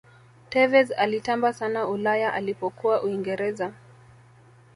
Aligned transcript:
tevez 0.49 0.91
alitamba 0.97 1.53
sana 1.53 1.87
ulaya 1.87 2.33
alipokuwa 2.33 3.01
uingereza 3.03 3.73